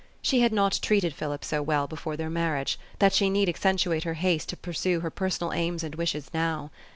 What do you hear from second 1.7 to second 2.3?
before their